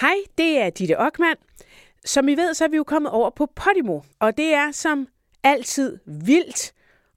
Hej, 0.00 0.16
det 0.38 0.58
er 0.58 0.70
Ditte 0.70 0.98
Ockmann. 0.98 1.36
Som 2.04 2.28
I 2.28 2.34
ved, 2.34 2.54
så 2.54 2.64
er 2.64 2.68
vi 2.68 2.76
jo 2.76 2.84
kommet 2.84 3.12
over 3.12 3.30
på 3.30 3.46
Podimo, 3.46 4.00
og 4.18 4.36
det 4.36 4.54
er 4.54 4.70
som 4.70 5.08
altid 5.42 5.98
vildt 6.06 6.72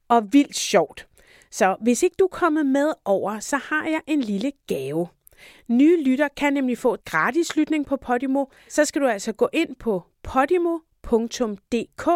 og 0.08 0.34
vildt 0.34 0.56
sjovt. 0.56 1.08
Så 1.52 1.76
hvis 1.82 2.04
ikke 2.04 2.16
du 2.20 2.24
er 2.24 2.28
kommet 2.28 2.66
med 2.66 2.94
over, 3.06 3.40
så 3.40 3.58
har 3.58 3.88
jeg 3.88 4.02
en 4.08 4.22
lille 4.22 4.52
gave. 4.68 5.08
Nye 5.68 6.04
lytter 6.04 6.28
kan 6.38 6.54
nemlig 6.54 6.78
få 6.78 6.94
et 6.94 7.06
gratis 7.06 7.56
lytning 7.56 7.86
på 7.86 7.98
Podimo. 7.98 8.46
Så 8.70 8.86
skal 8.86 9.02
du 9.02 9.08
altså 9.08 9.32
gå 9.32 9.50
ind 9.54 9.76
på 9.76 10.04
podimo.dk 10.24 12.08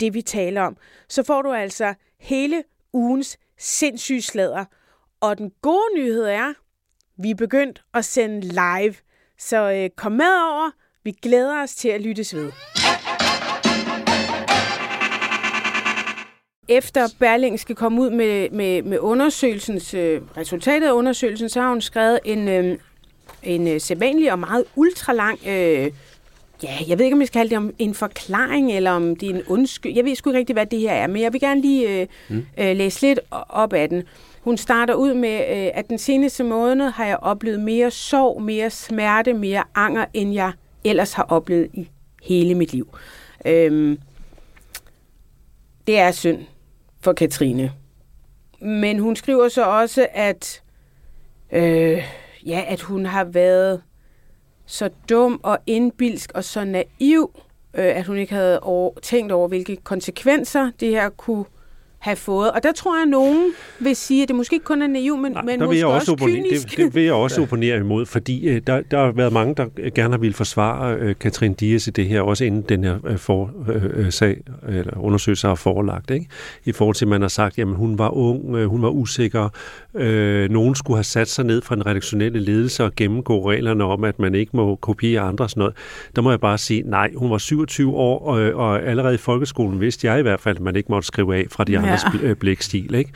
det 0.00 0.14
vi 0.14 0.22
taler 0.22 0.62
om. 0.62 0.76
Så 1.08 1.22
får 1.22 1.42
du 1.42 1.52
altså 1.52 1.94
hele 2.18 2.64
ugens 2.92 3.38
sindssyge 3.58 4.22
slader. 4.22 4.64
Og 5.20 5.38
den 5.38 5.52
gode 5.62 5.94
nyhed 5.96 6.24
er, 6.24 6.52
vi 7.22 7.30
er 7.30 7.34
begyndt 7.34 7.82
at 7.94 8.04
sende 8.04 8.40
live. 8.40 8.94
Så 9.38 9.72
øh, 9.72 9.90
kom 9.96 10.12
med 10.12 10.34
over. 10.50 10.70
Vi 11.04 11.10
glæder 11.22 11.62
os 11.62 11.74
til 11.74 11.88
at 11.88 12.00
lyttes 12.00 12.34
ved. 12.34 12.52
Efter 16.68 17.08
Berling 17.18 17.60
skal 17.60 17.76
komme 17.76 18.02
ud 18.02 18.10
med, 18.10 18.50
med, 18.50 18.82
med 18.82 18.98
undersøgelsens, 18.98 19.94
øh, 19.94 20.20
resultatet 20.36 20.86
af 20.86 20.92
undersøgelsen, 20.92 21.48
så 21.48 21.60
har 21.60 21.68
hun 21.68 21.80
skrevet 21.80 22.20
en, 22.24 22.48
øh, 22.48 22.78
en 23.42 23.68
øh, 23.68 23.80
sædvanlig 23.80 24.32
og 24.32 24.38
meget 24.38 24.64
ultralang, 24.76 25.38
øh, 25.46 25.90
ja, 26.62 26.76
jeg 26.88 26.98
ved 26.98 27.04
ikke, 27.04 27.14
om 27.14 27.20
jeg 27.20 27.26
skal 27.26 27.38
kalde 27.38 27.50
det 27.50 27.58
om 27.58 27.74
en 27.78 27.94
forklaring, 27.94 28.72
eller 28.72 28.90
om 28.90 29.16
det 29.16 29.30
er 29.30 29.34
en 29.34 29.42
undskyld. 29.46 29.94
Jeg 29.94 30.04
ved 30.04 30.14
sgu 30.14 30.30
ikke 30.30 30.38
rigtig, 30.38 30.54
hvad 30.54 30.66
det 30.66 30.78
her 30.78 30.92
er, 30.92 31.06
men 31.06 31.22
jeg 31.22 31.32
vil 31.32 31.40
gerne 31.40 31.60
lige 31.60 32.00
øh, 32.00 32.06
mm. 32.28 32.46
øh, 32.58 32.76
læse 32.76 33.00
lidt 33.06 33.20
op 33.48 33.72
af 33.72 33.88
den. 33.88 34.02
Hun 34.42 34.56
starter 34.56 34.94
ud 34.94 35.14
med, 35.14 35.38
øh, 35.38 35.70
at 35.74 35.88
den 35.88 35.98
seneste 35.98 36.44
måned 36.44 36.90
har 36.90 37.06
jeg 37.06 37.16
oplevet 37.16 37.60
mere 37.60 37.90
sorg, 37.90 38.42
mere 38.42 38.70
smerte, 38.70 39.34
mere 39.34 39.64
anger, 39.74 40.04
end 40.14 40.32
jeg 40.32 40.52
ellers 40.84 41.12
har 41.12 41.22
oplevet 41.22 41.70
i 41.72 41.88
hele 42.22 42.54
mit 42.54 42.72
liv. 42.72 42.88
Øhm, 43.46 43.98
det 45.86 45.98
er 45.98 46.10
synd 46.10 46.38
for 47.00 47.12
Katrine. 47.12 47.72
Men 48.60 48.98
hun 48.98 49.16
skriver 49.16 49.48
så 49.48 49.64
også, 49.64 50.06
at, 50.12 50.62
øh, 51.52 52.02
ja, 52.46 52.64
at 52.68 52.80
hun 52.80 53.06
har 53.06 53.24
været 53.24 53.82
så 54.66 54.90
dum 55.08 55.40
og 55.42 55.58
indbilsk 55.66 56.32
og 56.34 56.44
så 56.44 56.64
naiv, 56.64 57.40
øh, 57.74 57.96
at 57.96 58.06
hun 58.06 58.16
ikke 58.16 58.34
havde 58.34 58.60
over, 58.60 58.90
tænkt 59.02 59.32
over, 59.32 59.48
hvilke 59.48 59.76
konsekvenser 59.76 60.70
det 60.80 60.88
her 60.88 61.08
kunne 61.08 61.44
have 62.02 62.16
fået. 62.16 62.52
Og 62.52 62.62
der 62.62 62.72
tror 62.72 62.96
jeg, 62.96 63.02
at 63.02 63.08
nogen 63.08 63.52
vil 63.80 63.96
sige, 63.96 64.22
at 64.22 64.28
det 64.28 64.36
måske 64.36 64.54
ikke 64.54 64.64
kun 64.64 64.82
er 64.82 64.86
naiv, 64.86 65.16
men, 65.16 65.32
Nej, 65.32 65.42
men 65.42 65.60
der 65.60 65.66
måske 65.66 65.78
jeg 65.78 65.86
også, 65.86 66.12
også 66.12 66.24
kynisk. 66.24 66.70
Det, 66.70 66.76
det 66.76 66.94
vil 66.94 67.02
jeg 67.02 67.12
også 67.12 67.40
opponere 67.42 67.76
imod, 67.76 68.06
fordi 68.06 68.48
øh, 68.48 68.62
der, 68.66 68.80
der 68.90 68.98
har 68.98 69.12
været 69.12 69.32
mange, 69.32 69.54
der 69.54 69.90
gerne 69.94 70.12
har 70.12 70.18
ville 70.18 70.34
forsvare 70.34 70.96
øh, 70.96 71.14
Katrin 71.20 71.54
Dias 71.54 71.86
i 71.86 71.90
det 71.90 72.06
her, 72.06 72.20
også 72.20 72.44
inden 72.44 72.62
den 72.62 72.84
her 72.84 72.98
øh, 73.06 73.18
for, 73.18 73.50
øh, 73.68 74.12
sag, 74.12 74.36
eller 74.68 74.98
undersøgelse 74.98 75.46
har 75.46 75.54
forelagt, 75.54 76.10
ikke? 76.10 76.26
i 76.64 76.72
forhold 76.72 76.94
til, 76.94 77.04
at 77.04 77.08
man 77.08 77.20
har 77.20 77.28
sagt, 77.28 77.58
at 77.58 77.66
hun 77.66 77.98
var 77.98 78.08
ung, 78.08 78.56
øh, 78.56 78.66
hun 78.66 78.82
var 78.82 78.88
usikker, 78.88 79.48
øh, 79.94 80.50
nogen 80.50 80.74
skulle 80.74 80.96
have 80.96 81.04
sat 81.04 81.28
sig 81.28 81.44
ned 81.44 81.62
fra 81.62 81.74
den 81.74 81.86
redaktionelle 81.86 82.40
ledelse 82.40 82.84
og 82.84 82.92
gennemgå 82.96 83.50
reglerne 83.50 83.84
om, 83.84 84.04
at 84.04 84.18
man 84.18 84.34
ikke 84.34 84.56
må 84.56 84.76
kopiere 84.76 85.20
andre 85.20 85.44
og 85.44 85.50
sådan 85.50 85.60
noget. 85.60 85.74
Der 86.16 86.22
må 86.22 86.30
jeg 86.30 86.40
bare 86.40 86.58
sige, 86.58 86.82
nej, 86.86 87.10
hun 87.16 87.30
var 87.30 87.38
27 87.38 87.94
år, 87.94 88.18
og, 88.18 88.52
og 88.52 88.82
allerede 88.82 89.14
i 89.14 89.18
folkeskolen 89.18 89.80
vidste 89.80 90.06
jeg 90.06 90.18
i 90.18 90.22
hvert 90.22 90.40
fald, 90.40 90.56
at 90.56 90.62
man 90.62 90.76
ikke 90.76 90.92
måtte 90.92 91.06
skrive 91.06 91.36
af 91.36 91.46
fra 91.50 91.64
de 91.64 91.78
andre 91.78 91.91
ja. 91.92 92.28
Øh, 92.28 92.36
blækstil. 92.36 92.94
Ikke? 92.94 93.10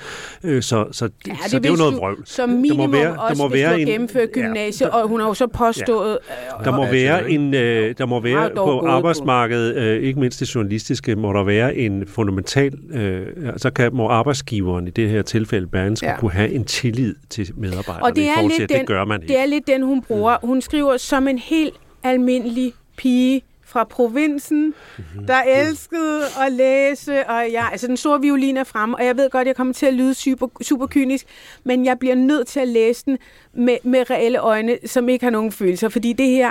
Øh, 0.44 0.62
så, 0.62 0.86
så, 0.92 1.08
ja, 1.26 1.32
det, 1.32 1.50
så 1.50 1.58
det 1.58 1.66
er 1.66 1.70
jo 1.70 1.76
noget 1.76 1.96
vrøvl. 1.96 2.22
Som 2.24 2.48
minimum 2.48 2.78
der 2.78 2.86
må 2.86 2.92
være, 2.92 3.20
også, 3.20 3.34
der 3.34 3.48
må 3.48 3.54
være 3.54 3.80
en, 3.80 3.86
gennemført 3.86 4.32
gymnasie, 4.32 4.86
ja, 4.86 4.90
der, 4.90 4.96
og 4.96 5.08
hun 5.08 5.20
har 5.20 5.26
jo 5.26 5.34
så 5.34 5.46
påstået... 5.46 6.18
Ja, 6.58 6.64
der, 6.64 6.76
må 6.76 6.86
øh, 6.86 6.92
være 6.92 7.30
en, 7.30 7.54
øh, 7.54 7.94
der 7.98 8.06
må 8.06 8.20
være 8.20 8.50
på 8.56 8.86
arbejdsmarkedet, 8.86 9.76
øh, 9.76 10.02
ikke 10.02 10.20
mindst 10.20 10.40
det 10.40 10.54
journalistiske, 10.54 11.16
må 11.16 11.32
der 11.32 11.44
være 11.44 11.76
en 11.76 12.06
fundamental... 12.06 12.72
Øh, 12.92 13.26
altså 13.46 13.70
kan, 13.70 13.90
må 13.94 14.08
arbejdsgiveren 14.08 14.86
i 14.86 14.90
det 14.90 15.10
her 15.10 15.22
tilfælde, 15.22 15.66
Berlingske, 15.66 16.06
ja. 16.06 16.16
kunne 16.18 16.32
have 16.32 16.52
en 16.52 16.64
tillid 16.64 17.14
til 17.30 17.52
medarbejderne 17.56 18.04
og 18.04 18.16
det 18.16 18.24
er 18.24 18.32
i 18.32 18.34
forhold 18.34 18.52
til, 18.52 18.62
at 18.62 18.68
den, 18.68 18.78
det 18.78 18.86
gør 18.86 19.04
man 19.04 19.22
ikke. 19.22 19.32
Det 19.32 19.42
er 19.42 19.46
lidt 19.46 19.66
den, 19.66 19.82
hun 19.82 20.02
bruger. 20.02 20.36
Mm. 20.42 20.48
Hun 20.48 20.60
skriver 20.60 20.96
som 20.96 21.28
en 21.28 21.38
helt 21.38 21.74
almindelig 22.02 22.72
pige 22.96 23.42
fra 23.66 23.84
provinsen, 23.84 24.74
mhm. 24.98 25.26
der 25.26 25.42
elskede 25.42 26.22
at 26.46 26.52
læse, 26.52 27.26
og 27.26 27.52
jeg, 27.52 27.68
altså 27.72 27.86
den 27.86 27.96
store 27.96 28.20
violin 28.20 28.56
er 28.56 28.64
fremme, 28.64 28.96
og 28.96 29.04
jeg 29.04 29.16
ved 29.16 29.30
godt, 29.30 29.46
jeg 29.46 29.56
kommer 29.56 29.74
til 29.74 29.86
at 29.86 29.94
lyde 29.94 30.14
super, 30.14 30.48
super 30.62 30.86
kynisk, 30.86 31.26
men 31.64 31.84
jeg 31.84 31.98
bliver 31.98 32.14
nødt 32.14 32.46
til 32.46 32.60
at 32.60 32.68
læse 32.68 33.04
den 33.04 33.18
med, 33.52 33.76
med 33.82 34.10
reelle 34.10 34.38
øjne, 34.38 34.78
som 34.86 35.08
ikke 35.08 35.24
har 35.24 35.30
nogen 35.30 35.52
følelser, 35.52 35.88
fordi 35.88 36.12
det 36.12 36.26
her, 36.26 36.50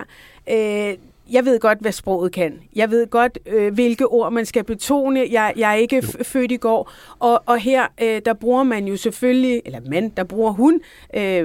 øh, 0.50 0.98
jeg 1.32 1.46
ved 1.46 1.60
godt, 1.60 1.78
hvad 1.82 1.92
sproget 1.92 2.32
kan. 2.32 2.60
Jeg 2.76 2.92
ved 2.92 3.08
godt, 3.08 3.40
øh, 3.46 3.74
hvilke 3.74 4.08
ord 4.08 4.34
man 4.34 4.46
skal 4.46 4.64
betone. 4.64 5.28
Jeg, 5.32 5.54
jeg 5.58 5.72
er 5.72 5.76
ikke 5.76 6.02
født 6.24 6.52
i 6.52 6.58
går. 6.58 6.92
Og, 7.20 7.44
og 7.46 7.60
her, 7.60 7.88
øh, 8.02 8.22
der 8.26 8.34
bruger 8.34 8.64
man 8.64 8.88
jo 8.88 8.98
selvfølgelig, 8.98 9.62
eller 9.66 9.80
mand, 9.90 10.12
der 10.12 10.24
bruger 10.24 10.52
hun, 10.52 10.82
øh, 11.16 11.44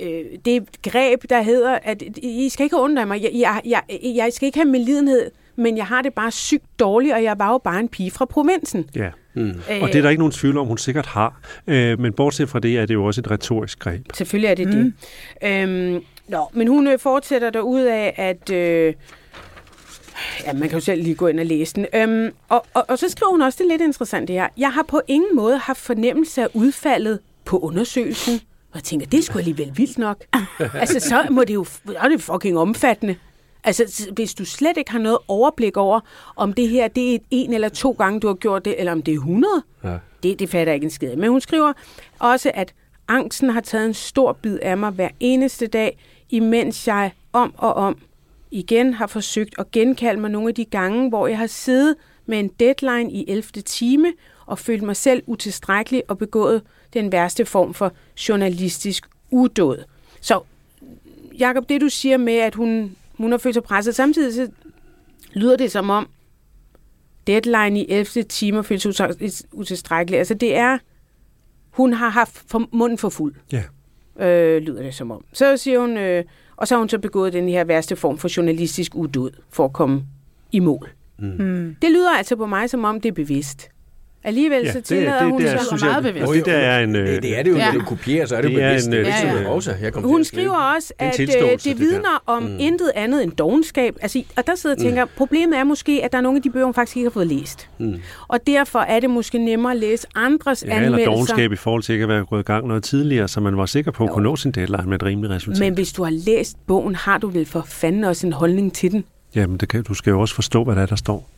øh, 0.00 0.24
det 0.44 0.82
greb, 0.82 1.24
der 1.30 1.42
hedder, 1.42 1.78
at 1.82 2.02
I 2.22 2.48
skal 2.48 2.64
ikke 2.64 2.76
undre 2.76 3.06
mig. 3.06 3.22
Jeg, 3.22 3.30
jeg, 3.34 3.60
jeg, 3.64 3.82
jeg 4.14 4.32
skal 4.32 4.46
ikke 4.46 4.58
have 4.58 4.68
medlidenhed, 4.68 5.30
men 5.56 5.76
jeg 5.76 5.86
har 5.86 6.02
det 6.02 6.14
bare 6.14 6.30
sygt 6.30 6.64
dårligt, 6.78 7.14
og 7.14 7.22
jeg 7.22 7.38
var 7.38 7.52
jo 7.52 7.58
bare 7.58 7.80
en 7.80 7.88
pige 7.88 8.10
fra 8.10 8.24
provinsen. 8.24 8.90
Ja, 8.96 9.10
mm. 9.34 9.48
øh, 9.48 9.82
og 9.82 9.88
det 9.88 9.96
er 9.96 10.02
der 10.02 10.10
ikke 10.10 10.20
nogen 10.20 10.32
tvivl 10.32 10.58
om, 10.58 10.66
hun 10.66 10.78
sikkert 10.78 11.06
har. 11.06 11.40
Øh, 11.66 12.00
men 12.00 12.12
bortset 12.12 12.48
fra 12.48 12.58
det, 12.58 12.78
er 12.78 12.86
det 12.86 12.94
jo 12.94 13.04
også 13.04 13.20
et 13.20 13.30
retorisk 13.30 13.78
greb. 13.78 14.06
Selvfølgelig 14.14 14.48
er 14.48 14.54
det 14.54 14.66
mm. 14.66 14.94
det. 15.42 15.62
Øhm, 15.62 16.04
nå, 16.28 16.48
men 16.52 16.68
hun 16.68 16.86
øh, 16.86 16.98
fortsætter 16.98 17.50
der 17.50 17.60
ud 17.60 17.80
af, 17.80 18.14
at... 18.16 18.50
Øh, 18.50 18.94
Ja, 20.44 20.52
man 20.52 20.68
kan 20.68 20.78
jo 20.78 20.84
selv 20.84 21.02
lige 21.02 21.14
gå 21.14 21.26
ind 21.26 21.40
og 21.40 21.46
læse 21.46 21.74
den. 21.74 21.86
Øhm, 21.94 22.34
og, 22.48 22.66
og, 22.74 22.84
og 22.88 22.98
så 22.98 23.08
skriver 23.08 23.30
hun 23.30 23.42
også, 23.42 23.56
det 23.58 23.64
er 23.64 23.68
lidt 23.68 23.82
interessant 23.82 24.28
det 24.28 24.36
her. 24.36 24.48
Jeg 24.56 24.72
har 24.72 24.82
på 24.88 25.00
ingen 25.08 25.36
måde 25.36 25.58
haft 25.58 25.78
fornemmelse 25.78 26.42
af 26.42 26.48
udfaldet 26.54 27.18
på 27.44 27.58
undersøgelsen. 27.58 28.40
Og 28.70 28.74
jeg 28.74 28.82
tænker, 28.82 29.06
det 29.06 29.24
skulle 29.24 29.40
alligevel 29.40 29.72
vildt 29.76 29.98
nok. 29.98 30.24
altså, 30.74 31.00
så 31.00 31.26
må 31.30 31.44
det 31.44 31.54
jo 31.54 31.64
så 31.64 31.94
er 31.96 32.08
det 32.08 32.22
fucking 32.22 32.58
omfattende. 32.58 33.16
Altså, 33.64 34.10
hvis 34.12 34.34
du 34.34 34.44
slet 34.44 34.76
ikke 34.76 34.90
har 34.90 34.98
noget 34.98 35.18
overblik 35.28 35.76
over, 35.76 36.00
om 36.36 36.52
det 36.52 36.68
her 36.68 36.88
det 36.88 37.14
er 37.14 37.18
en 37.30 37.52
eller 37.52 37.68
to 37.68 37.90
gange, 37.90 38.20
du 38.20 38.26
har 38.26 38.34
gjort 38.34 38.64
det, 38.64 38.74
eller 38.78 38.92
om 38.92 39.02
det 39.02 39.12
er 39.12 39.16
100, 39.16 39.62
ja. 39.84 39.96
det, 40.22 40.38
det 40.38 40.50
fatter 40.50 40.72
ikke 40.72 40.84
en 40.84 40.90
skid. 40.90 41.16
Men 41.16 41.30
hun 41.30 41.40
skriver 41.40 41.72
også, 42.18 42.50
at 42.54 42.74
angsten 43.08 43.50
har 43.50 43.60
taget 43.60 43.86
en 43.86 43.94
stor 43.94 44.32
bid 44.32 44.58
af 44.62 44.76
mig 44.76 44.90
hver 44.90 45.08
eneste 45.20 45.66
dag, 45.66 45.98
imens 46.30 46.88
jeg 46.88 47.12
om 47.32 47.54
og 47.56 47.74
om 47.74 47.98
igen 48.50 48.94
har 48.94 49.06
forsøgt 49.06 49.54
at 49.58 49.70
genkalde 49.70 50.20
mig 50.20 50.30
nogle 50.30 50.48
af 50.48 50.54
de 50.54 50.64
gange, 50.64 51.08
hvor 51.08 51.26
jeg 51.26 51.38
har 51.38 51.46
siddet 51.46 51.96
med 52.26 52.38
en 52.38 52.48
deadline 52.48 53.12
i 53.12 53.24
11. 53.28 53.42
time 53.62 54.12
og 54.46 54.58
følt 54.58 54.82
mig 54.82 54.96
selv 54.96 55.22
utilstrækkelig 55.26 56.02
og 56.08 56.18
begået 56.18 56.62
den 56.92 57.12
værste 57.12 57.44
form 57.44 57.74
for 57.74 57.92
journalistisk 58.28 59.06
udåd. 59.30 59.84
Så 60.20 60.40
Jakob, 61.38 61.68
det 61.68 61.80
du 61.80 61.88
siger 61.88 62.16
med, 62.16 62.34
at 62.34 62.54
hun, 62.54 62.96
hun 63.16 63.30
har 63.30 63.38
følt 63.38 63.54
sig 63.54 63.62
presset, 63.62 63.94
samtidig 63.94 64.34
så 64.34 64.48
lyder 65.32 65.56
det 65.56 65.72
som 65.72 65.90
om 65.90 66.08
deadline 67.26 67.80
i 67.80 67.86
11. 67.90 68.22
time 68.22 68.58
og 68.58 68.64
følt 68.64 68.96
sig 68.96 69.14
utilstrækkelig. 69.52 70.18
Altså 70.18 70.34
det 70.34 70.56
er, 70.56 70.78
hun 71.70 71.92
har 71.92 72.08
haft 72.08 72.44
for, 72.46 72.68
munden 72.72 72.98
for 72.98 73.08
fuld. 73.08 73.34
Ja. 73.52 73.62
Øh, 74.26 74.62
lyder 74.62 74.82
det 74.82 74.94
som 74.94 75.10
om. 75.10 75.24
Så 75.32 75.56
siger 75.56 75.80
hun, 75.80 75.96
øh, 75.96 76.24
og 76.60 76.68
så 76.68 76.74
har 76.74 76.78
hun 76.78 76.88
så 76.88 76.98
begået 76.98 77.32
den 77.32 77.48
her 77.48 77.64
værste 77.64 77.96
form 77.96 78.18
for 78.18 78.36
journalistisk 78.36 78.94
udud 78.94 79.30
for 79.50 79.64
at 79.64 79.72
komme 79.72 80.02
i 80.52 80.60
mål. 80.60 80.90
Mm. 81.18 81.76
Det 81.82 81.90
lyder 81.90 82.10
altså 82.10 82.36
på 82.36 82.46
mig, 82.46 82.70
som 82.70 82.84
om 82.84 83.00
det 83.00 83.08
er 83.08 83.12
bevidst. 83.12 83.68
Alligevel 84.24 84.62
ja, 84.64 84.72
så 84.72 84.80
tillader 84.80 85.12
det, 85.12 85.22
det, 85.22 85.30
hun 85.30 85.42
sig 85.42 85.60
synes 85.68 85.84
meget 85.84 86.04
bevidst. 86.04 86.32
Det, 86.32 86.46
der 86.46 86.52
er 86.52 86.84
en, 86.84 86.94
det, 86.94 87.22
det 87.22 87.38
er 87.38 87.42
det 87.42 87.50
jo, 87.50 87.56
ja. 87.56 87.72
når 87.72 87.80
du 87.80 87.84
kopierer, 87.84 88.26
så 88.26 88.36
er 88.36 88.40
det, 88.40 88.50
det 88.50 88.58
bevidst. 88.58 88.86
En, 88.86 88.92
det 88.92 89.00
er 89.00 89.04
en, 89.04 89.36
ja, 89.36 89.40
ja. 89.42 89.48
Også. 89.48 89.74
Jeg 89.82 89.92
hun 89.94 90.24
skriver 90.24 90.74
også, 90.76 90.92
at 90.98 91.16
det, 91.16 91.36
øh, 91.42 91.58
det 91.64 91.78
vidner 91.78 92.22
om 92.26 92.42
mm. 92.42 92.56
intet 92.58 92.92
andet 92.94 93.22
end 93.22 93.32
dogenskab. 93.32 93.96
Altså, 94.02 94.22
og 94.36 94.46
der 94.46 94.54
sidder 94.54 94.76
jeg 94.76 94.80
og 94.80 94.86
tænker, 94.86 95.04
mm. 95.04 95.10
problemet 95.16 95.58
er 95.58 95.64
måske, 95.64 96.00
at 96.04 96.12
der 96.12 96.18
er 96.18 96.22
nogle 96.22 96.36
af 96.36 96.42
de 96.42 96.50
bøger, 96.50 96.64
hun 96.64 96.74
faktisk 96.74 96.96
ikke 96.96 97.08
har 97.08 97.12
fået 97.12 97.26
læst. 97.26 97.68
Mm. 97.78 98.00
Og 98.28 98.38
derfor 98.46 98.78
er 98.78 99.00
det 99.00 99.10
måske 99.10 99.38
nemmere 99.38 99.72
at 99.72 99.78
læse 99.78 100.06
andres 100.14 100.64
ja, 100.66 100.70
anmeldelser. 100.70 100.96
eller 100.96 101.12
dogenskab 101.12 101.52
i 101.52 101.56
forhold 101.56 101.82
til 101.82 101.92
ikke 101.92 102.02
at 102.02 102.08
være 102.08 102.24
gået 102.24 102.40
i 102.40 102.42
gang 102.42 102.66
noget 102.66 102.82
tidligere, 102.82 103.28
så 103.28 103.40
man 103.40 103.56
var 103.56 103.66
sikker 103.66 103.90
på 103.90 104.04
at 104.04 104.10
kunne 104.10 104.24
nå 104.24 104.36
sin 104.36 104.52
deadline 104.52 104.84
med 104.86 104.94
et 104.94 105.02
rimeligt 105.02 105.32
resultat. 105.32 105.60
Men 105.60 105.74
hvis 105.74 105.92
du 105.92 106.04
har 106.04 106.10
læst 106.10 106.56
bogen, 106.66 106.94
har 106.94 107.18
du 107.18 107.28
vel 107.28 107.46
for 107.46 107.64
fanden 107.68 108.04
også 108.04 108.26
en 108.26 108.32
holdning 108.32 108.72
til 108.72 108.92
den? 108.92 109.04
Jamen, 109.34 109.56
det 109.56 109.68
kan, 109.68 109.82
du 109.82 109.94
skal 109.94 110.10
jo 110.10 110.20
også 110.20 110.34
forstå, 110.34 110.64
hvad 110.64 110.76
der, 110.76 110.82
er, 110.82 110.86
der 110.86 110.96
står. 110.96 111.30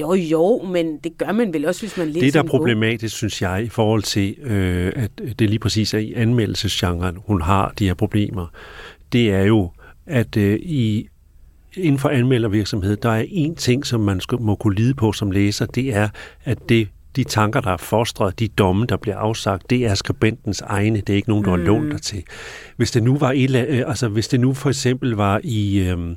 Jo, 0.00 0.14
jo, 0.14 0.62
men 0.72 0.98
det 1.04 1.18
gør 1.18 1.32
man 1.32 1.52
vel 1.52 1.66
også, 1.66 1.82
hvis 1.82 1.96
man 1.96 2.06
læser 2.08 2.20
Det, 2.20 2.34
der 2.34 2.42
er 2.42 2.46
problematisk, 2.46 3.16
synes 3.16 3.42
jeg, 3.42 3.64
i 3.64 3.68
forhold 3.68 4.02
til, 4.02 4.36
øh, 4.42 4.92
at 4.96 5.10
det 5.38 5.50
lige 5.50 5.58
præcis 5.58 5.94
er 5.94 5.98
i 5.98 6.12
anmeldelsesgenren, 6.12 7.16
hun 7.26 7.42
har 7.42 7.72
de 7.78 7.86
her 7.86 7.94
problemer, 7.94 8.46
det 9.12 9.30
er 9.30 9.42
jo, 9.42 9.70
at 10.06 10.36
øh, 10.36 10.58
i 10.62 11.08
inden 11.76 11.98
for 11.98 12.08
anmeldervirksomhed, 12.08 12.96
der 12.96 13.10
er 13.10 13.24
en 13.28 13.54
ting, 13.54 13.86
som 13.86 14.00
man 14.00 14.20
skal, 14.20 14.40
må 14.40 14.54
kunne 14.54 14.74
lide 14.74 14.94
på 14.94 15.12
som 15.12 15.30
læser, 15.30 15.66
det 15.66 15.94
er, 15.94 16.08
at 16.44 16.58
det 16.68 16.88
de 17.16 17.24
tanker, 17.24 17.60
der 17.60 17.70
er 17.70 17.76
fostret, 17.76 18.38
de 18.38 18.48
domme, 18.48 18.86
der 18.86 18.96
bliver 18.96 19.16
afsagt, 19.16 19.70
det 19.70 19.86
er 19.86 19.94
skribentens 19.94 20.60
egne. 20.60 21.00
Det 21.00 21.10
er 21.10 21.16
ikke 21.16 21.28
nogen, 21.28 21.44
der 21.44 21.50
har 21.50 21.56
mm. 21.56 21.64
lånt 21.64 21.92
dig 21.92 22.02
til. 22.02 22.22
Hvis 22.76 22.90
det 22.90 23.02
nu 23.02 23.18
var 23.18 23.32
et, 23.36 23.68
øh, 23.68 23.82
altså 23.86 24.08
hvis 24.08 24.28
det 24.28 24.40
nu 24.40 24.54
for 24.54 24.68
eksempel 24.68 25.10
var 25.10 25.40
i 25.44 25.88
øhm, 25.88 26.16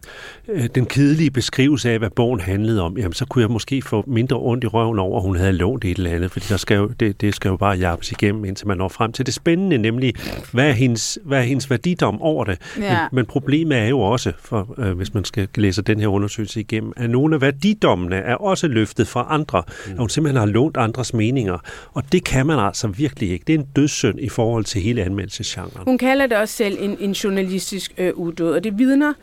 øh, 0.49 0.69
den 0.75 0.85
kedelige 0.85 1.31
beskrivelse 1.31 1.91
af, 1.91 1.99
hvad 1.99 2.09
bogen 2.09 2.39
handlede 2.39 2.81
om, 2.81 2.97
jamen 2.97 3.13
så 3.13 3.25
kunne 3.25 3.41
jeg 3.41 3.51
måske 3.51 3.81
få 3.81 4.03
mindre 4.07 4.37
ondt 4.39 4.63
i 4.63 4.67
røven 4.67 4.99
over, 4.99 5.17
at 5.17 5.23
hun 5.23 5.35
havde 5.35 5.53
lånt 5.53 5.85
et 5.85 5.97
eller 5.97 6.11
andet, 6.11 6.31
fordi 6.31 6.45
der 6.49 6.57
skal 6.57 6.77
jo, 6.77 6.87
det, 6.87 7.21
det 7.21 7.35
skal 7.35 7.49
jo 7.49 7.57
bare 7.57 7.77
jappes 7.77 8.11
igennem, 8.11 8.45
indtil 8.45 8.67
man 8.67 8.77
når 8.77 8.87
frem 8.87 9.11
til 9.11 9.25
det 9.25 9.33
spændende, 9.33 9.77
nemlig 9.77 10.13
hvad 10.51 10.67
er 10.69 10.71
hendes, 10.71 11.19
hvad 11.23 11.39
er 11.39 11.43
hendes 11.43 11.69
værdidom 11.69 12.21
over 12.21 12.43
det. 12.43 12.57
Ja. 12.77 13.01
Men, 13.01 13.09
men 13.11 13.25
problemet 13.25 13.77
er 13.77 13.87
jo 13.87 13.99
også, 13.99 14.31
for, 14.39 14.75
øh, 14.77 14.91
hvis 14.91 15.13
man 15.13 15.25
skal 15.25 15.47
læse 15.55 15.81
den 15.81 15.99
her 15.99 16.07
undersøgelse 16.07 16.59
igennem, 16.59 16.93
at 16.97 17.09
nogle 17.09 17.35
af 17.35 17.41
værdidommene 17.41 18.15
er 18.15 18.35
også 18.35 18.67
løftet 18.67 19.07
fra 19.07 19.27
andre, 19.29 19.63
mm. 19.67 19.91
at 19.91 19.97
hun 19.97 20.09
simpelthen 20.09 20.39
har 20.39 20.45
lånt 20.45 20.77
andres 20.85 21.13
meninger, 21.13 21.57
og 21.93 22.03
det 22.11 22.23
kan 22.23 22.45
man 22.45 22.59
altså 22.59 22.87
virkelig 22.87 23.31
ikke. 23.31 23.43
Det 23.47 23.55
er 23.55 23.59
en 23.59 23.67
dødssynd 23.75 24.19
i 24.19 24.29
forhold 24.29 24.65
til 24.65 24.81
hele 24.81 25.03
anmeldelsesgenren. 25.03 25.83
Hun 25.85 25.97
kalder 25.97 26.27
det 26.27 26.37
også 26.37 26.55
selv 26.55 26.77
en, 26.81 26.97
en 26.99 27.11
journalistisk 27.11 27.93
øh, 27.97 28.13
udød, 28.13 28.53
og 28.53 28.63
det 28.63 28.77
vidner 28.77 29.13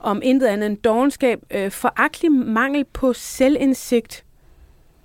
om 0.00 0.20
intet 0.24 0.46
andet 0.46 0.66
end 0.66 0.76
dogenskab, 0.76 1.38
øh, 1.50 1.70
foragtelig 1.70 2.32
mangel 2.32 2.84
på 2.92 3.12
selvindsigt 3.12 4.24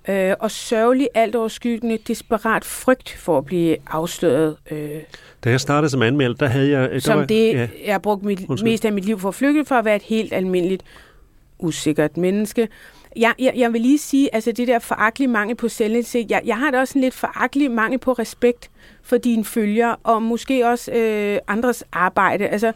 øh, 0.08 0.34
og 0.40 0.50
sørgelig 0.50 1.08
alt 1.14 1.36
overskyggende 1.36 1.98
desperat 2.08 2.64
frygt 2.64 3.10
for 3.10 3.38
at 3.38 3.44
blive 3.44 3.76
afsløret. 3.86 4.56
Øh, 4.70 4.90
da 5.44 5.50
jeg 5.50 5.60
startede 5.60 5.90
som 5.90 6.02
anmelder, 6.02 6.36
der 6.36 6.46
havde 6.46 6.70
jeg... 6.70 6.90
Der 6.90 6.98
som 6.98 7.18
var, 7.18 7.24
det, 7.24 7.52
ja. 7.52 7.68
jeg 7.86 7.94
har 7.94 7.98
brugt 7.98 8.24
mit, 8.24 8.62
mest 8.62 8.84
af 8.84 8.92
mit 8.92 9.04
liv 9.04 9.18
for 9.20 9.28
at 9.28 9.34
flygte 9.34 9.64
for 9.64 9.74
at 9.74 9.84
være 9.84 9.96
et 9.96 10.02
helt 10.02 10.32
almindeligt 10.32 10.82
usikkert 11.58 12.16
menneske. 12.16 12.68
Jeg, 13.16 13.34
jeg, 13.38 13.52
jeg 13.56 13.72
vil 13.72 13.80
lige 13.80 13.98
sige, 13.98 14.34
altså 14.34 14.52
det 14.52 14.68
der 14.68 14.78
foragtelige 14.78 15.28
mangel 15.28 15.56
på 15.56 15.68
selvindsigt, 15.68 16.30
jeg, 16.30 16.42
jeg 16.44 16.56
har 16.56 16.70
da 16.70 16.80
også 16.80 16.98
en 16.98 17.00
lidt 17.00 17.14
foragtelig 17.14 17.70
mangel 17.70 17.98
på 17.98 18.12
respekt 18.12 18.70
for 19.02 19.16
dine 19.16 19.44
følger, 19.44 19.94
og 20.02 20.22
måske 20.22 20.68
også 20.68 20.92
øh, 20.92 21.38
andres 21.48 21.84
arbejde. 21.92 22.48
Altså, 22.48 22.72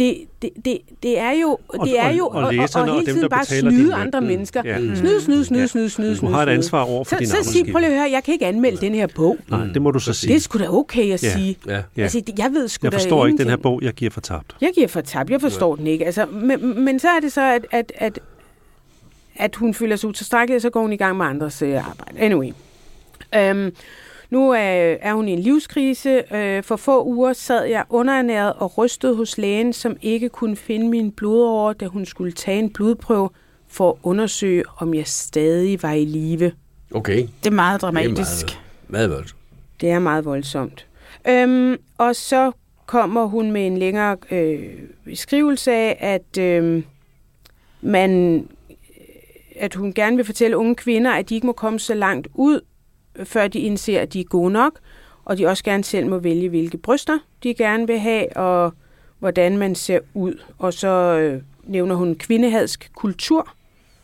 det, 0.00 0.16
det, 0.42 0.50
det, 0.64 0.78
det 1.02 1.18
er 1.18 1.32
jo, 1.42 1.58
det 1.84 2.00
er 2.00 2.10
jo 2.10 2.26
og, 2.26 2.30
og, 2.30 2.54
og, 2.74 2.82
og 2.82 2.94
hele 2.94 3.12
tiden 3.12 3.28
bare 3.28 3.44
snyde 3.44 3.94
andre 3.94 4.20
mennesker. 4.20 4.62
Ja. 4.64 4.78
Mm. 4.78 4.96
Snyde, 4.96 5.20
snyde, 5.20 5.44
snyde, 5.44 5.68
snyde, 5.68 5.90
snyde, 5.90 6.16
Du 6.16 6.26
har 6.26 6.42
et 6.42 6.48
ansvar 6.48 6.82
over 6.82 7.04
for 7.04 7.14
så, 7.14 7.18
dine 7.18 7.30
Så 7.30 7.52
sig, 7.52 7.72
prøv 7.72 7.78
lige 7.78 7.90
at 7.90 7.98
høre, 7.98 8.10
jeg 8.10 8.24
kan 8.24 8.34
ikke 8.34 8.46
anmelde 8.46 8.80
den 8.80 8.94
her 8.94 9.06
bog. 9.16 9.38
Nej, 9.48 9.66
det 9.66 9.82
må 9.82 9.90
du 9.90 9.98
så 9.98 10.12
sige. 10.12 10.28
Det 10.28 10.36
er 10.36 10.40
sgu 10.40 10.58
da 10.58 10.68
okay 10.68 11.12
at 11.12 11.20
sige. 11.20 11.58
Ja. 11.66 11.82
Ja. 11.96 12.02
Altså, 12.02 12.22
jeg 12.38 12.50
ved 12.52 12.68
sgu 12.68 12.84
Jeg 12.86 12.92
forstår 12.92 13.26
ikke 13.26 13.38
den 13.38 13.48
her 13.48 13.56
bog, 13.56 13.82
jeg 13.82 13.92
giver 13.92 14.10
for 14.10 14.20
tabt. 14.20 14.56
Jeg 14.60 14.70
giver 14.74 14.88
for 14.88 15.00
tabt, 15.00 15.30
jeg 15.30 15.40
forstår 15.40 15.76
ja. 15.76 15.78
den 15.78 15.86
ikke. 15.86 16.06
Altså, 16.06 16.26
men, 16.26 16.84
men 16.84 16.98
så 16.98 17.08
er 17.08 17.20
det 17.20 17.32
så, 17.32 17.42
at, 17.42 17.66
at, 17.70 17.92
at, 17.94 18.18
at 19.40 19.56
hun 19.56 19.74
føler 19.74 19.96
sig 19.96 20.08
utilstrækkelig, 20.08 20.56
og 20.56 20.62
så 20.62 20.70
går 20.70 20.80
hun 20.80 20.92
i 20.92 20.96
gang 20.96 21.16
med 21.16 21.26
andres 21.26 21.62
øh, 21.62 21.88
arbejde. 21.88 22.18
Anyway. 22.18 22.52
Um, 23.36 23.72
nu 24.30 24.50
er, 24.50 24.96
er 25.00 25.14
hun 25.14 25.28
i 25.28 25.32
en 25.32 25.38
livskrise. 25.38 26.34
Øh, 26.34 26.62
for 26.62 26.76
få 26.76 27.04
uger 27.04 27.32
sad 27.32 27.64
jeg 27.64 27.84
underernæret 27.88 28.52
og 28.52 28.78
rystet 28.78 29.16
hos 29.16 29.38
lægen, 29.38 29.72
som 29.72 29.96
ikke 30.02 30.28
kunne 30.28 30.56
finde 30.56 30.88
min 30.88 31.12
blodårer, 31.12 31.72
da 31.72 31.86
hun 31.86 32.06
skulle 32.06 32.32
tage 32.32 32.58
en 32.58 32.70
blodprøve 32.70 33.30
for 33.68 33.90
at 33.90 33.96
undersøge, 34.02 34.64
om 34.76 34.94
jeg 34.94 35.06
stadig 35.06 35.82
var 35.82 35.92
i 35.92 36.04
live. 36.04 36.52
Okay. 36.94 37.26
Det 37.44 37.50
er 37.50 37.54
meget 37.54 37.80
dramatisk. 37.80 38.46
Det 38.46 38.52
er 38.52 38.58
meget, 38.88 39.10
meget 39.10 39.10
voldsomt. 39.10 39.36
Det 39.80 39.90
er 39.90 39.98
meget 39.98 40.24
voldsomt. 40.24 40.86
Øhm, 41.28 41.76
og 41.98 42.16
så 42.16 42.52
kommer 42.86 43.24
hun 43.24 43.50
med 43.50 43.66
en 43.66 43.78
længere 43.78 44.16
øh, 44.30 44.60
beskrivelse 45.04 45.72
af, 45.72 45.96
at 46.00 46.38
øh, 46.38 46.82
man 47.80 48.46
at 49.60 49.74
hun 49.74 49.92
gerne 49.92 50.16
vil 50.16 50.24
fortælle 50.24 50.56
unge 50.56 50.74
kvinder, 50.74 51.10
at 51.10 51.28
de 51.28 51.34
ikke 51.34 51.46
må 51.46 51.52
komme 51.52 51.78
så 51.78 51.94
langt 51.94 52.28
ud, 52.34 52.60
før 53.24 53.48
de 53.48 53.58
indser, 53.58 54.00
at 54.00 54.12
de 54.12 54.20
er 54.20 54.24
gode 54.24 54.50
nok, 54.50 54.78
og 55.24 55.38
de 55.38 55.46
også 55.46 55.64
gerne 55.64 55.84
selv 55.84 56.06
må 56.06 56.18
vælge, 56.18 56.48
hvilke 56.48 56.78
bryster 56.78 57.18
de 57.42 57.54
gerne 57.54 57.86
vil 57.86 57.98
have, 57.98 58.36
og 58.36 58.72
hvordan 59.18 59.58
man 59.58 59.74
ser 59.74 59.98
ud. 60.14 60.34
Og 60.58 60.74
så 60.74 60.88
øh, 60.88 61.42
nævner 61.64 61.94
hun 61.94 62.14
kvindehadsk 62.14 62.90
kultur. 62.94 63.48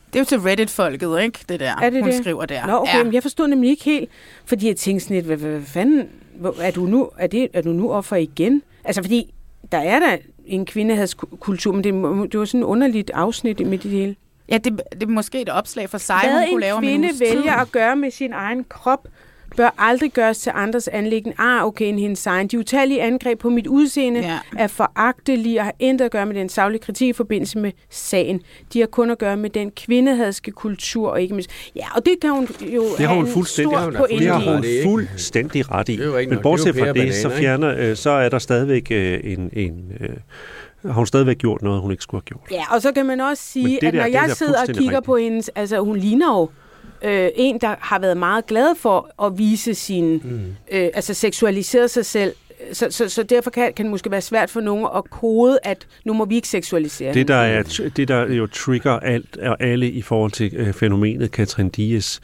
Det 0.06 0.16
er 0.16 0.20
jo 0.20 0.24
til 0.24 0.40
Reddit-folket, 0.40 1.20
ikke? 1.22 1.38
Det 1.48 1.60
der, 1.60 1.76
er 1.82 1.90
det 1.90 2.02
hun 2.02 2.10
det? 2.10 2.18
skriver 2.20 2.46
der. 2.46 2.66
Nå, 2.66 2.76
okay, 2.76 2.98
ja. 2.98 3.04
men 3.04 3.14
jeg 3.14 3.22
forstod 3.22 3.48
nemlig 3.48 3.70
ikke 3.70 3.84
helt, 3.84 4.10
fordi 4.44 4.68
jeg 4.68 4.76
tænkte 4.76 5.04
sådan 5.04 5.16
lidt, 5.16 5.26
hvad, 5.26 5.36
hvad, 5.36 5.60
fanden, 5.62 6.08
er 6.60 6.70
du, 6.70 6.86
nu, 6.86 7.10
er, 7.18 7.26
det, 7.26 7.48
er 7.52 7.62
du 7.62 7.68
nu 7.68 7.92
offer 7.92 8.16
igen? 8.16 8.62
Altså, 8.84 9.02
fordi 9.02 9.34
der 9.72 9.78
er 9.78 9.98
der 9.98 10.16
en 10.46 10.66
kvindehadsk-kultur, 10.66 11.72
men 11.72 11.84
det, 11.84 11.94
det 12.32 12.38
var 12.40 12.44
sådan 12.44 12.60
et 12.60 12.64
underligt 12.64 13.10
afsnit 13.14 13.66
med 13.66 13.78
det 13.78 13.90
hele. 13.90 14.16
Ja, 14.48 14.58
det, 14.58 14.80
det 14.92 15.02
er 15.02 15.06
måske 15.06 15.40
et 15.40 15.48
opslag 15.48 15.90
for 15.90 15.98
sig, 15.98 16.20
Hvad 16.22 16.32
hun 16.32 16.48
kunne 16.50 16.60
lave 16.60 16.78
Hvad 16.78 16.88
en 16.88 17.00
kvinde 17.00 17.20
vælger 17.20 17.52
at 17.52 17.72
gøre 17.72 17.96
med 17.96 18.10
sin 18.10 18.32
egen 18.32 18.64
krop, 18.64 19.08
bør 19.56 19.74
aldrig 19.78 20.12
gøres 20.12 20.38
til 20.38 20.52
andres 20.54 20.88
anlæggende. 20.88 21.36
Ah, 21.38 21.64
okay, 21.64 21.84
en 21.84 21.98
hendes 21.98 22.26
egen. 22.26 22.46
De 22.48 22.58
utallige 22.58 23.02
angreb 23.02 23.38
på 23.38 23.50
mit 23.50 23.66
udseende 23.66 24.20
ja. 24.20 24.38
er 24.56 24.66
foragtelige 24.66 25.60
og 25.60 25.64
har 25.64 25.74
intet 25.78 26.04
at 26.04 26.10
gøre 26.10 26.26
med 26.26 26.34
den 26.34 26.48
savlige 26.48 26.80
kritik 26.80 27.08
i 27.08 27.12
forbindelse 27.12 27.58
med 27.58 27.72
sagen. 27.90 28.40
De 28.72 28.80
har 28.80 28.86
kun 28.86 29.10
at 29.10 29.18
gøre 29.18 29.36
med 29.36 29.50
den 29.50 29.70
kvindehadske 29.70 30.50
kultur 30.50 31.08
og 31.08 31.22
ikke 31.22 31.34
mindst... 31.34 31.50
Ja, 31.76 31.86
og 31.96 32.06
det 32.06 32.14
kan 32.20 32.30
hun 32.30 32.48
jo 32.60 32.84
det 32.98 33.06
har 33.06 33.14
hun 33.14 33.26
fuldstændig, 33.26 33.78
det 34.18 34.28
har 34.28 34.52
hun 34.54 34.64
fuldstændig 34.84 35.70
ret 35.70 35.88
i. 35.88 35.98
Men 36.28 36.38
bortset 36.42 36.76
fra 36.76 36.92
det, 36.92 37.14
så, 37.14 37.30
fjerner, 37.30 37.74
øh, 37.78 37.96
så 37.96 38.10
er 38.10 38.28
der 38.28 38.38
stadigvæk 38.38 38.86
øh, 38.90 39.20
en... 39.24 39.50
en 39.52 39.92
øh, 40.00 40.08
har 40.86 40.92
hun 40.92 41.06
stadigvæk 41.06 41.38
gjort 41.38 41.62
noget, 41.62 41.80
hun 41.80 41.90
ikke 41.90 42.02
skulle 42.02 42.22
have 42.26 42.38
gjort. 42.38 42.60
Ja, 42.60 42.74
og 42.74 42.82
så 42.82 42.92
kan 42.92 43.06
man 43.06 43.20
også 43.20 43.42
sige, 43.42 43.86
at 43.86 43.94
når 43.94 44.00
der, 44.00 44.08
jeg 44.08 44.30
sidder 44.30 44.60
og 44.60 44.66
kigger 44.66 44.82
rigtigt. 44.82 45.04
på 45.04 45.16
hendes... 45.16 45.50
Altså, 45.54 45.80
hun 45.80 45.96
ligner 45.96 46.38
jo 46.38 46.50
øh, 47.08 47.28
en, 47.34 47.60
der 47.60 47.74
har 47.80 47.98
været 47.98 48.16
meget 48.16 48.46
glad 48.46 48.74
for 48.76 49.24
at 49.26 49.38
vise 49.38 49.74
sin... 49.74 50.12
Mm. 50.24 50.56
Øh, 50.72 50.90
altså 50.94 51.14
seksualisere 51.14 51.88
sig 51.88 52.06
selv 52.06 52.32
så, 52.72 52.86
så, 52.90 53.08
så 53.08 53.22
derfor 53.22 53.50
kan, 53.50 53.72
kan 53.72 53.84
det 53.84 53.90
måske 53.90 54.10
være 54.10 54.20
svært 54.20 54.50
for 54.50 54.60
nogen 54.60 54.86
at 54.96 55.10
kode, 55.10 55.58
at 55.62 55.86
nu 56.04 56.12
må 56.12 56.24
vi 56.24 56.34
ikke 56.34 56.48
seksualisere 56.48 57.14
Det, 57.14 57.28
der, 57.28 57.34
er, 57.34 57.90
det, 57.96 58.08
der 58.08 58.32
jo 58.32 58.46
trigger 58.46 58.92
alt 58.92 59.36
og 59.36 59.62
alle 59.62 59.90
i 59.90 60.02
forhold 60.02 60.30
til 60.30 60.54
øh, 60.56 60.72
fænomenet 60.72 61.30
Katrin 61.30 61.68
Dias, 61.68 62.20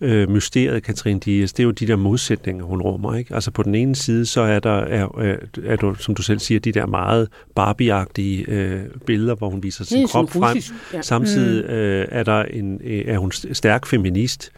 øh, 0.00 0.30
mysteriet 0.30 0.82
Katrine 0.82 1.20
Dias, 1.20 1.52
det 1.52 1.62
er 1.62 1.64
jo 1.64 1.70
de 1.70 1.86
der 1.86 1.96
modsætninger, 1.96 2.64
hun 2.64 2.80
rummer. 2.80 3.14
Ikke? 3.14 3.34
Altså 3.34 3.50
på 3.50 3.62
den 3.62 3.74
ene 3.74 3.96
side, 3.96 4.26
så 4.26 4.40
er 4.40 4.58
der, 4.58 4.78
er, 4.78 5.08
er, 5.20 5.36
er 5.64 5.76
du, 5.76 5.94
som 5.94 6.14
du 6.14 6.22
selv 6.22 6.38
siger, 6.38 6.60
de 6.60 6.72
der 6.72 6.86
meget 6.86 7.28
Barbie-agtige 7.60 8.50
øh, 8.50 8.80
billeder, 9.06 9.34
hvor 9.34 9.50
hun 9.50 9.62
viser 9.62 9.84
sin 9.84 10.08
krop 10.08 10.30
frem. 10.30 10.58
Ja. 10.94 11.02
Samtidig 11.02 11.64
mm. 11.64 11.74
øh, 11.74 12.06
er, 12.10 12.22
der 12.22 12.42
en, 12.42 12.80
øh, 12.84 13.04
er 13.06 13.18
hun 13.18 13.32
stærk 13.32 13.86
feminist. 13.86 14.52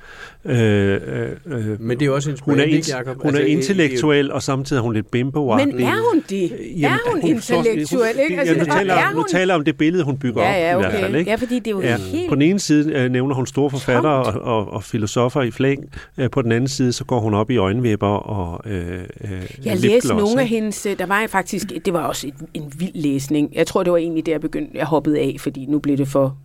Øh, 0.45 1.01
øh, 1.47 1.81
Men 1.81 1.91
det 1.91 2.03
er 2.03 2.07
jo 2.07 2.15
også 2.15 2.31
en 2.31 2.37
hun 2.43 2.61
er, 2.61 2.65
in, 2.65 2.83
Jacob. 2.89 3.17
hun 3.17 3.27
altså, 3.27 3.43
er 3.43 3.47
intellektuel, 3.47 4.33
og 4.33 4.43
samtidig 4.43 4.81
er 4.81 4.83
hun 4.83 4.95
lidt 4.95 5.11
bimbo 5.11 5.57
Men 5.57 5.81
er 5.81 6.13
hun 6.13 6.23
det? 6.29 6.53
Jamen, 6.77 6.85
er 6.85 7.11
hun, 7.11 7.21
hun 7.21 7.31
intellektuel? 7.31 8.19
Ikke? 8.23 8.39
Altså, 8.39 8.55
ja, 8.55 8.61
nu, 8.61 8.65
taler, 8.65 8.95
er 8.95 9.07
hun... 9.07 9.17
nu 9.17 9.25
taler 9.31 9.55
om 9.55 9.65
det 9.65 9.79
billede, 9.79 10.05
hun 10.05 10.19
bygger 10.19 10.43
ja, 10.43 10.69
ja, 10.69 10.77
op 10.77 10.79
okay. 10.79 10.89
i 10.89 10.91
hvert 10.91 11.03
fald. 11.03 11.17
Ikke? 11.17 11.31
Ja, 11.31 11.37
fordi 11.37 11.59
det 11.59 11.67
er 11.67 11.71
jo 11.71 11.81
ja. 11.81 11.97
helt... 11.97 12.29
På 12.29 12.35
den 12.35 12.43
ene 12.43 12.59
side 12.59 12.93
øh, 12.93 13.11
nævner 13.11 13.35
hun 13.35 13.47
store 13.47 13.71
forfattere 13.71 14.13
og, 14.13 14.41
og, 14.59 14.73
og 14.73 14.85
filosofer 14.85 15.28
i 15.37 15.51
flæng. 15.51 15.91
Øh, 16.19 16.31
på 16.31 16.43
den 16.43 16.53
anden 16.53 16.69
side, 16.69 16.93
så 16.93 17.05
går 17.05 17.21
hun 17.21 17.35
op 17.35 17.51
i 17.51 17.57
øjenvipper 17.57 18.07
og 18.07 18.71
øh, 18.71 19.05
øh, 19.21 19.49
Jeg 19.65 19.77
læste 19.77 20.15
nogle 20.15 20.41
af 20.41 20.49
hendes... 20.49 20.87
Der 20.99 21.07
var 21.07 21.27
faktisk... 21.27 21.73
Det 21.85 21.93
var 21.93 22.03
også 22.07 22.27
en, 22.27 22.49
en 22.55 22.73
vild 22.79 22.95
læsning. 22.95 23.55
Jeg 23.55 23.67
tror, 23.67 23.83
det 23.83 23.93
var 23.93 23.99
egentlig 23.99 24.27
der, 24.27 24.33
jeg 24.33 24.41
begyndte... 24.41 24.79
Jeg 24.79 24.87
hoppede 24.87 25.19
af, 25.19 25.37
fordi 25.39 25.67
nu 25.67 25.79
blev 25.79 25.97
det 25.97 26.09
for 26.09 26.37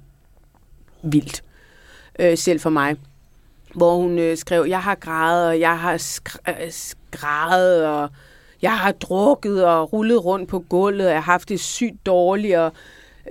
vildt. 1.03 1.43
Øh, 2.19 2.37
selv 2.37 2.59
for 2.59 2.69
mig 2.69 2.95
hvor 3.73 3.95
hun 3.95 4.19
øh, 4.19 4.37
skrev, 4.37 4.65
jeg 4.67 4.81
har 4.81 4.95
grædet, 4.95 5.47
og 5.47 5.59
jeg 5.59 5.79
har 5.79 5.97
skrædet, 6.69 7.87
og 7.87 8.09
jeg 8.61 8.77
har 8.77 8.91
drukket 8.91 9.65
og 9.65 9.93
rullet 9.93 10.25
rundt 10.25 10.49
på 10.49 10.59
gulvet, 10.59 11.07
og 11.07 11.13
jeg 11.13 11.23
har 11.23 11.31
haft 11.31 11.49
det 11.49 11.59
sygt 11.59 12.05
dårligt, 12.05 12.57
og, 12.57 12.71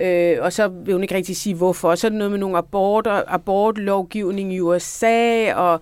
øh, 0.01 0.37
og 0.41 0.53
så 0.53 0.67
vil 0.67 0.93
hun 0.93 1.01
ikke 1.01 1.15
rigtig 1.15 1.37
sige, 1.37 1.55
hvorfor. 1.55 1.95
Så 1.95 2.07
er 2.07 2.09
det 2.09 2.17
noget 2.17 2.31
med 2.31 2.39
nogle 2.39 2.57
aborter, 2.57 3.21
abortlovgivning 3.27 4.53
i 4.53 4.59
USA, 4.59 5.53
og 5.53 5.79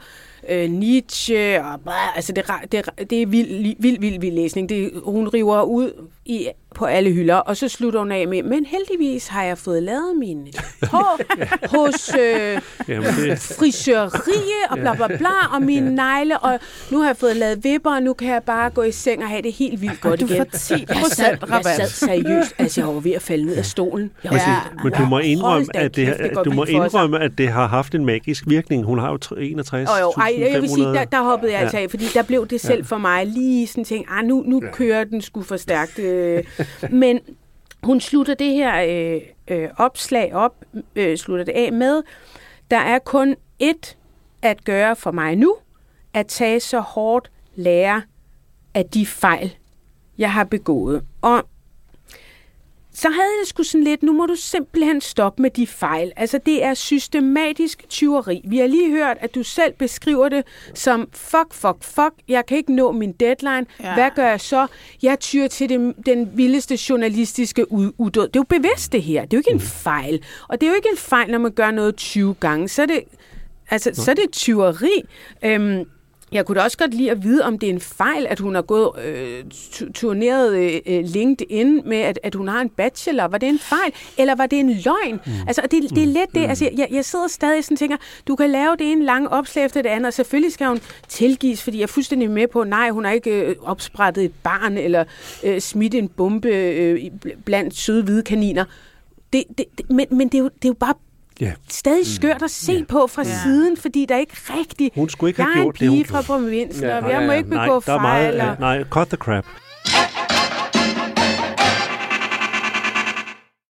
øh, 0.49 0.69
Nietzsche, 0.69 1.63
og 1.63 1.81
blah, 1.81 2.15
altså 2.15 2.33
det, 2.33 2.45
det, 2.71 3.09
det 3.09 3.21
er 3.21 3.25
vild, 3.25 3.75
vild, 3.79 3.99
vild, 3.99 4.19
vild 4.19 4.35
læsning. 4.35 4.69
Det, 4.69 4.91
hun 5.05 5.27
river 5.27 5.61
ud 5.61 6.07
i 6.31 6.47
på 6.75 6.85
alle 6.85 7.11
hylder, 7.11 7.35
og 7.35 7.57
så 7.57 7.69
slutter 7.69 7.99
hun 7.99 8.11
af 8.11 8.27
med, 8.27 8.43
men 8.43 8.65
heldigvis 8.65 9.27
har 9.27 9.43
jeg 9.43 9.57
fået 9.57 9.83
lavet 9.83 10.15
min 10.19 10.47
hår 10.83 11.19
hos 11.77 12.15
øh, 12.15 12.61
frisørie 13.37 14.69
og 14.69 14.77
bla 14.77 14.95
bla 14.95 15.07
bla, 15.07 15.55
og 15.55 15.61
mine 15.61 15.95
negle, 15.95 16.39
og 16.39 16.59
nu 16.91 16.99
har 16.99 17.07
jeg 17.07 17.17
fået 17.17 17.35
lavet 17.35 17.63
vipper, 17.63 17.95
og 17.95 18.03
nu 18.03 18.13
kan 18.13 18.27
jeg 18.27 18.43
bare 18.43 18.69
gå 18.69 18.81
i 18.81 18.91
seng 18.91 19.23
og 19.23 19.29
have 19.29 19.41
det 19.41 19.53
helt 19.53 19.81
vildt 19.81 20.01
godt 20.01 20.19
du 20.19 20.25
igen. 20.25 20.37
Du 20.37 20.43
får 20.51 20.57
10 20.57 20.85
procent 20.85 21.41
Jeg 21.49 21.61
sad 21.75 21.87
seriøst, 21.87 22.55
altså 22.57 22.81
jeg 22.81 22.87
var 22.87 22.99
ved 22.99 23.11
at 23.11 23.21
falde 23.21 23.45
ned 23.45 23.55
af 23.55 23.65
stolen. 23.65 24.11
Jeg 24.23 24.31
var, 24.31 24.73
men 24.83 24.93
du 24.93 25.05
må 25.05 25.19
indrømme, 25.19 25.67
at 25.73 25.95
det, 25.95 26.17
det 26.19 26.45
du 26.45 26.51
må 26.51 26.63
indrømme, 26.63 27.19
at 27.19 27.31
det 27.37 27.47
har 27.47 27.67
haft 27.67 27.95
en 27.95 28.05
magisk 28.05 28.43
virkning. 28.47 28.85
Hun 28.85 28.99
har 28.99 29.11
jo 29.11 29.35
61 29.37 29.89
oh, 29.89 29.95
jo, 30.01 30.09
ej, 30.09 30.35
jeg 30.37 30.61
vil 30.61 30.69
sige, 30.69 30.85
der, 30.85 31.03
der 31.03 31.23
hoppede 31.23 31.51
jeg 31.51 31.61
altså 31.61 31.77
af, 31.77 31.89
fordi 31.89 32.05
der 32.13 32.23
blev 32.23 32.47
det 32.47 32.61
selv 32.61 32.85
for 32.85 32.97
mig 32.97 33.25
lige 33.27 33.67
sådan 33.67 33.83
ting, 33.83 34.05
ah, 34.09 34.25
nu, 34.25 34.43
nu 34.47 34.61
kører 34.73 35.03
den 35.03 35.21
sgu 35.21 35.41
for 35.41 35.57
stærkt. 35.57 35.99
Øh, 35.99 36.20
Øh, 36.21 36.43
men 36.91 37.19
hun 37.83 38.01
slutter 38.01 38.33
det 38.33 38.53
her 38.53 38.83
øh, 38.87 39.21
øh, 39.47 39.69
opslag 39.77 40.33
op, 40.33 40.55
øh, 40.95 41.17
slutter 41.17 41.45
det 41.45 41.51
af 41.51 41.73
med, 41.73 42.03
der 42.71 42.77
er 42.77 42.99
kun 42.99 43.35
ét 43.63 43.95
at 44.41 44.63
gøre 44.63 44.95
for 44.95 45.11
mig 45.11 45.35
nu, 45.35 45.55
at 46.13 46.27
tage 46.27 46.59
så 46.59 46.79
hårdt 46.79 47.31
lære 47.55 48.01
af 48.73 48.85
de 48.85 49.05
fejl, 49.05 49.55
jeg 50.17 50.33
har 50.33 50.43
begået. 50.43 51.03
Og 51.21 51.43
så 53.01 53.09
havde 53.09 53.31
jeg 53.39 53.47
sgu 53.47 53.63
sådan 53.63 53.83
lidt, 53.83 54.03
nu 54.03 54.13
må 54.13 54.25
du 54.25 54.35
simpelthen 54.35 55.01
stoppe 55.01 55.41
med 55.41 55.49
de 55.49 55.67
fejl. 55.67 56.11
Altså, 56.15 56.39
det 56.45 56.63
er 56.63 56.73
systematisk 56.73 57.89
tyveri. 57.89 58.41
Vi 58.47 58.57
har 58.57 58.67
lige 58.67 58.91
hørt, 58.91 59.17
at 59.19 59.35
du 59.35 59.43
selv 59.43 59.73
beskriver 59.73 60.29
det 60.29 60.45
som, 60.73 61.09
fuck, 61.13 61.53
fuck, 61.53 61.83
fuck, 61.83 62.13
jeg 62.27 62.45
kan 62.45 62.57
ikke 62.57 62.75
nå 62.75 62.91
min 62.91 63.11
deadline. 63.11 63.65
Ja. 63.83 63.93
Hvad 63.93 64.09
gør 64.15 64.27
jeg 64.27 64.41
så? 64.41 64.67
Jeg 65.03 65.19
tyrer 65.19 65.47
til 65.47 65.69
det, 65.69 65.93
den 66.05 66.29
vildeste 66.33 66.79
journalistiske 66.89 67.71
uddød. 67.71 68.27
Det 68.27 68.35
er 68.35 68.39
jo 68.39 68.43
bevidst, 68.43 68.91
det 68.91 69.03
her. 69.03 69.21
Det 69.25 69.33
er 69.33 69.37
jo 69.37 69.39
ikke 69.39 69.51
en 69.51 69.55
mm. 69.55 69.61
fejl. 69.61 70.23
Og 70.47 70.61
det 70.61 70.67
er 70.67 70.71
jo 70.71 70.75
ikke 70.75 70.89
en 70.91 70.97
fejl, 70.97 71.31
når 71.31 71.39
man 71.39 71.51
gør 71.51 71.71
noget 71.71 71.95
20 71.95 72.35
gange. 72.39 72.67
Så 72.67 72.81
er 72.81 72.85
det, 72.85 73.03
altså, 73.69 73.91
så 73.93 74.11
er 74.11 74.15
det 74.15 74.31
tyveri. 74.31 75.03
Øhm, 75.43 75.85
jeg 76.31 76.45
kunne 76.45 76.59
da 76.59 76.63
også 76.63 76.77
godt 76.77 76.93
lide 76.93 77.11
at 77.11 77.23
vide, 77.23 77.43
om 77.43 77.59
det 77.59 77.69
er 77.69 77.73
en 77.73 77.79
fejl, 77.79 78.27
at 78.29 78.39
hun 78.39 78.55
har 78.55 78.61
gået 78.61 79.05
øh, 79.05 79.43
turneret 79.93 80.81
øh, 80.87 81.03
LinkedIn 81.05 81.81
med, 81.85 81.97
at, 81.97 82.19
at 82.23 82.35
hun 82.35 82.47
har 82.47 82.61
en 82.61 82.69
bachelor. 82.69 83.27
Var 83.27 83.37
det 83.37 83.49
en 83.49 83.59
fejl, 83.59 83.93
eller 84.17 84.35
var 84.35 84.45
det 84.45 84.59
en 84.59 84.69
løgn? 84.69 85.19
Mm. 85.25 85.31
Altså, 85.47 85.61
det, 85.61 85.71
det 85.71 86.03
er 86.03 86.07
mm. 86.07 86.13
let 86.13 86.29
det. 86.33 86.49
Altså, 86.49 86.69
jeg, 86.77 86.87
jeg 86.91 87.05
sidder 87.05 87.27
stadig 87.27 87.63
sådan 87.63 87.75
og 87.75 87.79
tænker, 87.79 87.97
du 88.27 88.35
kan 88.35 88.49
lave 88.49 88.75
det 88.79 88.91
en 88.91 89.03
lang 89.03 89.29
opslag 89.29 89.65
efter 89.65 89.81
det 89.81 89.89
andet, 89.89 90.07
og 90.07 90.13
selvfølgelig 90.13 90.53
skal 90.53 90.67
hun 90.67 90.79
tilgives, 91.07 91.63
fordi 91.63 91.77
jeg 91.77 91.83
er 91.83 91.87
fuldstændig 91.87 92.31
med 92.31 92.47
på, 92.47 92.63
nej, 92.63 92.89
hun 92.89 93.05
har 93.05 93.11
ikke 93.11 93.41
øh, 93.41 93.55
opsprættet 93.61 94.23
et 94.23 94.33
barn, 94.43 94.77
eller 94.77 95.03
øh, 95.43 95.59
smidt 95.59 95.95
en 95.95 96.07
bombe 96.07 96.49
øh, 96.49 97.11
blandt 97.45 97.75
søde 97.75 98.03
hvide 98.03 98.23
kaniner. 98.23 98.65
Det, 99.33 99.43
det, 99.57 99.65
det, 99.77 99.89
men 99.89 100.05
men 100.11 100.27
det, 100.27 100.37
er 100.37 100.39
jo, 100.39 100.49
det 100.55 100.65
er 100.65 100.69
jo 100.69 100.73
bare 100.73 100.93
ja. 101.41 101.51
stadig 101.69 102.07
skørt 102.07 102.41
at 102.41 102.51
se 102.51 102.73
ja. 102.73 102.83
på 102.89 103.07
fra 103.07 103.23
ja. 103.25 103.37
siden, 103.43 103.77
fordi 103.77 104.05
der 104.05 104.15
er 104.15 104.19
ikke 104.19 104.37
rigtig... 104.49 104.91
Hun 104.95 105.09
skulle 105.09 105.29
ikke 105.29 105.43
have 105.43 105.63
gjort 105.63 105.79
det, 105.79 105.89
hun 105.89 106.05
fra 106.05 106.21
provinsen, 106.21 106.83
ja. 106.83 107.03
og 107.03 107.11
jeg 107.11 107.27
må 107.27 107.31
ikke 107.31 107.49
begå 107.49 107.83
nej, 107.87 107.99
fejl. 107.99 108.37
Meget, 108.37 108.59
nej, 108.59 108.83
cut 108.83 109.07
the 109.07 109.17
crap. 109.17 109.45